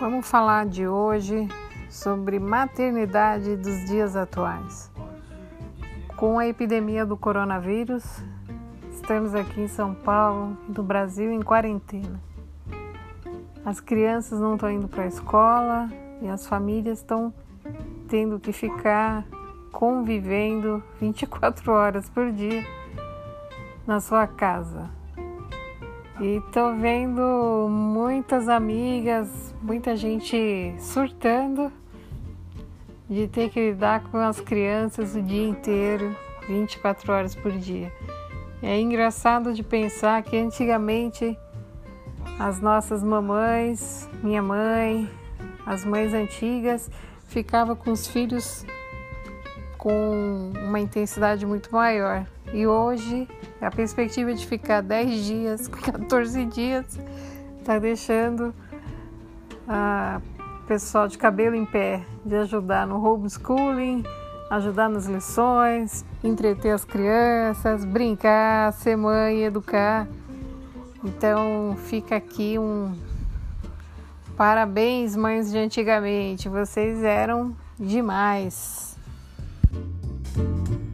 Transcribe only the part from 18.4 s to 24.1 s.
que ficar convivendo 24 horas por dia na